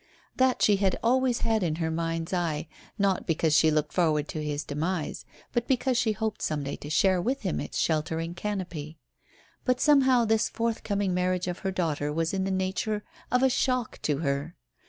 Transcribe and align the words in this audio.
That 0.37 0.63
she 0.63 0.77
had 0.77 0.97
always 1.03 1.41
had 1.41 1.61
in 1.61 1.75
her 1.75 1.91
mind's 1.91 2.33
eye, 2.33 2.67
not 2.97 3.27
because 3.27 3.53
she 3.55 3.69
looked 3.69 3.93
forward 3.93 4.27
to 4.29 4.43
his 4.43 4.63
demise, 4.63 5.25
but 5.53 5.67
because 5.67 5.95
she 5.95 6.13
hoped 6.13 6.41
some 6.41 6.63
day 6.63 6.75
to 6.77 6.89
share 6.89 7.21
with 7.21 7.43
him 7.43 7.59
its 7.59 7.77
sheltering 7.77 8.33
canopy. 8.33 8.97
But 9.63 9.79
somehow 9.79 10.25
this 10.25 10.49
forthcoming 10.49 11.13
marriage 11.13 11.47
of 11.47 11.59
her 11.59 11.71
daughter 11.71 12.11
was 12.11 12.33
in 12.33 12.45
the 12.45 12.49
nature 12.49 13.03
of 13.31 13.43
a 13.43 13.49
shock 13.51 13.99
to 14.01 14.17
her. 14.25 14.55